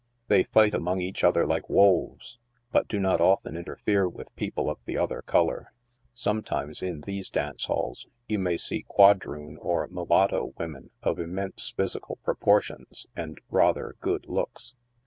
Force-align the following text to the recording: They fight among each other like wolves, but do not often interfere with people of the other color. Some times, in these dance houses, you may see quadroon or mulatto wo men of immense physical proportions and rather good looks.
They 0.29 0.41
fight 0.45 0.73
among 0.73 0.99
each 0.99 1.23
other 1.23 1.45
like 1.45 1.69
wolves, 1.69 2.39
but 2.71 2.87
do 2.87 2.97
not 2.99 3.21
often 3.21 3.55
interfere 3.55 4.09
with 4.09 4.35
people 4.35 4.67
of 4.67 4.83
the 4.85 4.97
other 4.97 5.21
color. 5.21 5.67
Some 6.15 6.41
times, 6.41 6.81
in 6.81 7.01
these 7.01 7.29
dance 7.29 7.67
houses, 7.67 8.07
you 8.27 8.39
may 8.39 8.57
see 8.57 8.81
quadroon 8.81 9.57
or 9.59 9.87
mulatto 9.89 10.55
wo 10.57 10.67
men 10.67 10.89
of 11.03 11.19
immense 11.19 11.69
physical 11.77 12.15
proportions 12.23 13.05
and 13.15 13.37
rather 13.51 13.93
good 14.01 14.25
looks. 14.27 14.73